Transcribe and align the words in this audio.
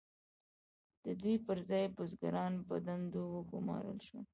د 1.03 1.05
دوی 1.21 1.35
پر 1.45 1.57
ځای 1.69 1.85
بزګران 1.97 2.53
په 2.67 2.75
دندو 2.87 3.21
وګمارل 3.35 3.99
شول. 4.07 4.25